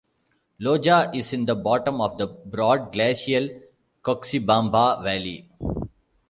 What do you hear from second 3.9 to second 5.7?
Cuxibamba valley.